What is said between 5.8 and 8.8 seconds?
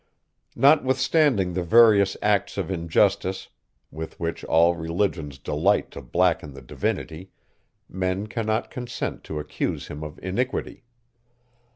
to blacken the Divinity, men cannot